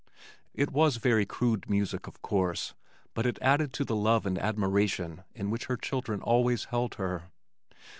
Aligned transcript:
It 0.55 0.71
was 0.71 0.97
very 0.97 1.27
crude 1.27 1.69
music 1.69 2.07
of 2.07 2.23
course 2.23 2.73
but 3.13 3.27
it 3.27 3.37
added 3.39 3.71
to 3.73 3.85
the 3.85 3.95
love 3.95 4.25
and 4.25 4.39
admiration 4.39 5.21
in 5.35 5.51
which 5.51 5.65
her 5.67 5.77
children 5.77 6.23
always 6.23 6.63
held 6.63 6.95
her. 6.95 7.25